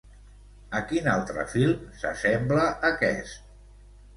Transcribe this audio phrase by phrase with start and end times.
[0.77, 3.55] A quin altre film s'assembla aquest?